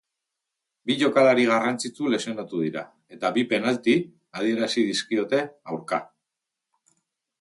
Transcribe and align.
Bi 0.91 0.93
jokalari 1.01 1.43
garrantzitsu 1.49 2.09
lesionatu 2.13 2.63
dira, 2.63 2.83
eta 3.17 3.31
bi 3.35 3.43
penalti 3.53 3.95
adierazi 4.41 4.87
dizkiote 4.89 5.43
aurka. 5.75 6.01